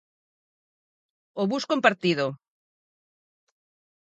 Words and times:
O 1.41 1.43
bus 1.51 1.63
compartido. 1.71 2.25